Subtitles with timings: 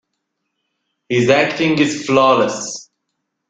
[1.09, 2.89] His acting is flawless.